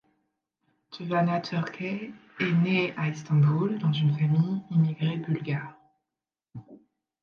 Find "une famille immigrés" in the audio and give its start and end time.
3.93-5.17